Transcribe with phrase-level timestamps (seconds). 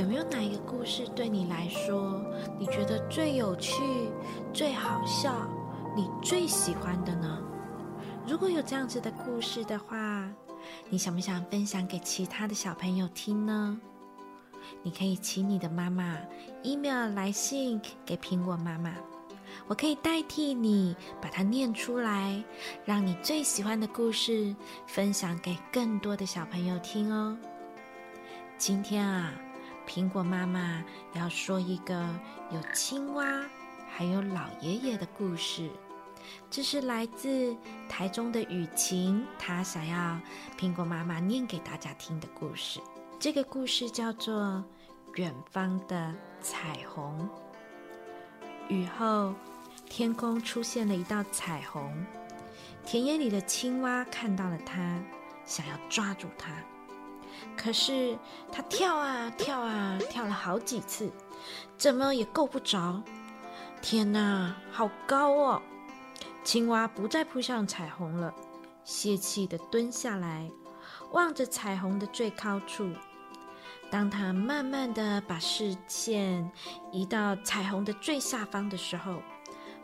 [0.00, 2.24] 有没有哪一个故事对你来说，
[2.58, 3.82] 你觉得最有趣、
[4.50, 5.46] 最好笑，
[5.94, 7.38] 你最喜欢的呢？
[8.26, 10.26] 如果有这样子的故事的话，
[10.88, 13.78] 你想不想分享给其他的小朋友听呢？
[14.82, 16.16] 你可以请你的妈妈
[16.62, 18.94] email 来信给苹果妈妈，
[19.66, 22.42] 我可以代替你把它念出来，
[22.86, 27.36] 让你最喜欢的故事分享给更多的小朋友听哦。
[28.56, 29.30] 今天啊。
[29.90, 32.08] 苹果妈妈要说一个
[32.52, 33.24] 有青蛙
[33.90, 35.68] 还有老爷爷的故事，
[36.48, 37.56] 这是来自
[37.88, 40.16] 台中的雨晴，她想要
[40.56, 42.80] 苹果妈妈念给大家听的故事。
[43.18, 44.32] 这个故事叫做
[45.16, 47.28] 《远方的彩虹》。
[48.72, 49.34] 雨后，
[49.88, 51.92] 天空出现了一道彩虹，
[52.86, 55.02] 田野里的青蛙看到了它，
[55.44, 56.52] 想要抓住它。
[57.56, 58.18] 可是
[58.50, 61.10] 它跳啊跳啊跳了好几次，
[61.76, 63.02] 怎么也够不着。
[63.82, 65.62] 天哪，好高哦！
[66.44, 68.34] 青蛙不再扑向彩虹了，
[68.84, 70.50] 泄气的蹲下来，
[71.12, 72.90] 望着彩虹的最高处。
[73.90, 76.50] 当它慢慢的把视线
[76.92, 79.22] 移到彩虹的最下方的时候，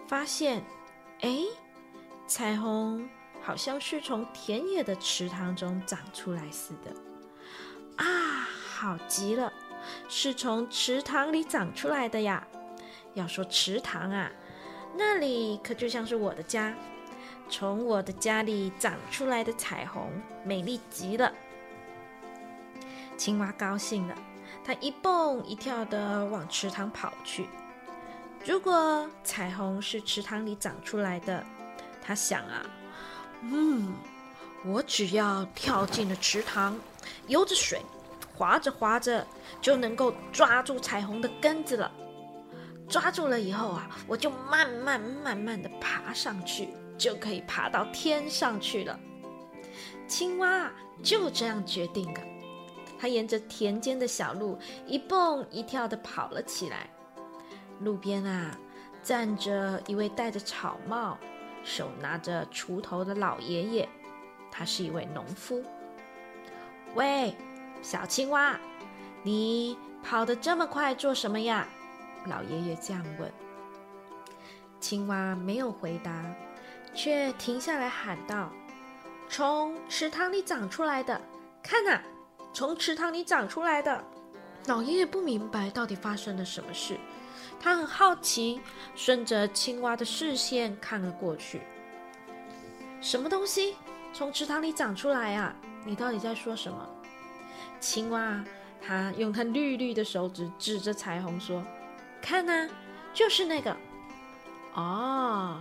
[0.07, 0.65] 发现，
[1.23, 1.41] 哎，
[2.27, 3.09] 彩虹
[3.43, 6.95] 好像是从田野的池塘中长出来似的。
[7.97, 9.53] 啊，好极了，
[10.09, 12.47] 是从池塘里长出来的呀！
[13.15, 14.31] 要说池塘啊，
[14.97, 16.75] 那里可就像是我的家，
[17.49, 20.11] 从我的家里长出来的彩虹，
[20.45, 21.33] 美丽极了。
[23.17, 24.15] 青蛙高兴了，
[24.63, 27.49] 它一蹦一跳的往池塘跑去。
[28.45, 31.43] 如果彩虹是池塘里长出来的，
[32.03, 32.67] 它想啊，
[33.41, 33.95] 嗯。
[34.67, 36.77] 我只要跳进了池塘，
[37.29, 37.81] 游着水，
[38.35, 39.25] 划着划着，
[39.61, 41.91] 就能够抓住彩虹的根子了。
[42.89, 48.99] 抓住了以后啊，我就慢慢慢慢的爬上去，就可以爬到天上去了。
[50.09, 50.71] 青蛙
[51.03, 52.21] 就这样决定了，
[52.99, 56.91] 它沿着田间的小路一蹦一跳的跑了起来。
[57.81, 58.57] 路边啊，
[59.03, 61.19] 站着一位戴着草帽、
[61.63, 63.89] 手拿着锄头的老爷爷。
[64.51, 65.63] 他是一位农夫。
[66.95, 67.35] 喂，
[67.83, 68.59] 小青蛙，
[69.23, 71.67] 你跑得这么快做什么呀？
[72.27, 73.33] 老爷爷这样问。
[74.81, 76.25] 青蛙没有回答，
[76.95, 78.51] 却停下来喊道
[79.29, 81.21] ：“从池塘里长出来的，
[81.63, 82.01] 看呐，
[82.53, 84.05] 从池塘里长出来的。”
[84.67, 86.99] 老爷爷不明白到底发生了什么事，
[87.61, 88.61] 他很好奇，
[88.95, 91.61] 顺着青蛙的视线看了过去。
[93.01, 93.77] 什么东西？
[94.17, 95.55] 从池塘里长出来啊！
[95.85, 96.89] 你到底在说什么？
[97.79, 98.43] 青蛙，
[98.81, 101.63] 它用它绿绿的手指指着彩虹说
[102.23, 102.67] ：“看呐，
[103.13, 103.77] 就是那个。”
[104.73, 105.61] 哦，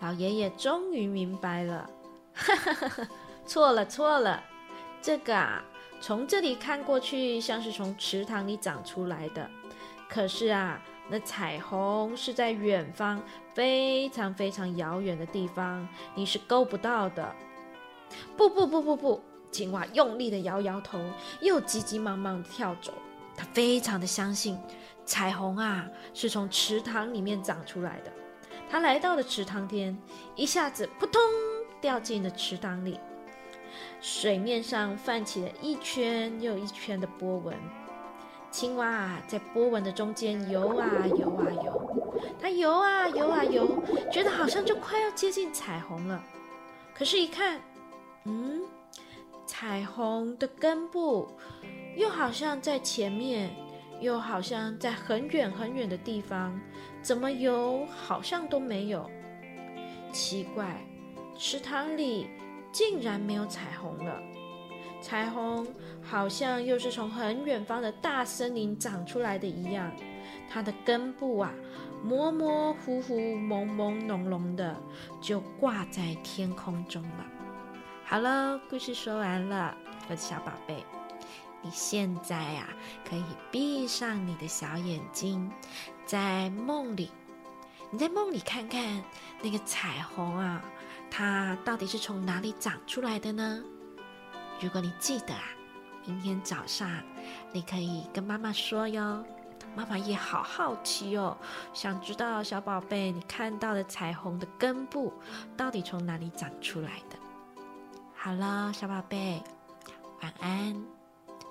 [0.00, 1.88] 老爷爷终于明白了，
[2.34, 3.08] 哈哈哈哈！
[3.46, 4.44] 错了错了，
[5.00, 5.64] 这个啊，
[5.98, 9.50] 从这里看过去像是从池塘里长出来的，
[10.10, 10.78] 可是啊，
[11.08, 13.22] 那彩虹是在远方
[13.54, 17.34] 非常非常遥远的地方，你是够不到的。
[18.36, 19.20] 不不不不不！
[19.50, 20.98] 青蛙用力的摇摇头，
[21.40, 22.92] 又急急忙忙的跳走。
[23.36, 24.58] 他非常的相信
[25.04, 28.12] 彩虹啊，是从池塘里面长出来的。
[28.68, 29.96] 他来到了池塘边，
[30.34, 31.20] 一下子扑通
[31.80, 32.98] 掉进了池塘里，
[34.00, 37.56] 水面上泛起了一圈又一圈的波纹。
[38.50, 46.20] 青蛙啊，在波纹的中间游啊游啊游，它游啊游啊游，觉得好像就快要接近彩虹了。
[46.92, 47.60] 可是，一看。
[48.24, 48.62] 嗯，
[49.46, 51.28] 彩虹的根部
[51.96, 53.54] 又好像在前面，
[54.00, 56.58] 又好像在很远很远的地方，
[57.02, 59.10] 怎么游好像都没有。
[60.12, 60.80] 奇怪，
[61.36, 62.28] 池塘里
[62.72, 64.22] 竟然没有彩虹了。
[65.02, 65.66] 彩虹
[66.02, 69.92] 好像又是从很远方的大森林长出来的一样，
[70.48, 71.52] 它的根部啊，
[72.02, 74.74] 模模糊糊、朦朦胧胧的，
[75.20, 77.26] 就挂在天空中了。
[78.06, 79.74] 好了，故事说完了，
[80.04, 80.84] 我的小宝贝。
[81.62, 82.68] 你现在啊，
[83.08, 85.50] 可以闭上你的小眼睛，
[86.04, 87.10] 在梦里，
[87.90, 89.02] 你在梦里看看
[89.42, 90.62] 那个彩虹啊，
[91.10, 93.62] 它到底是从哪里长出来的呢？
[94.60, 95.42] 如果你记得啊，
[96.04, 96.90] 明天早上
[97.52, 99.24] 你可以跟妈妈说哟。
[99.74, 101.36] 妈妈也好好奇哦，
[101.72, 105.12] 想知道小宝贝你看到的彩虹的根部
[105.56, 107.16] 到底从哪里长出来的。
[108.24, 109.42] 好了，小宝贝，
[110.22, 110.82] 晚安。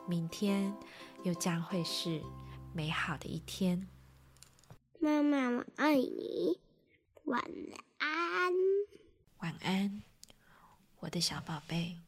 [0.07, 0.75] 明天
[1.23, 2.19] 又将会是
[2.73, 3.87] 美好的一天。
[4.99, 6.59] 妈妈，我爱你。
[7.25, 7.43] 晚
[7.99, 8.51] 安。
[9.37, 10.01] 晚安，
[11.01, 11.99] 我的小宝贝。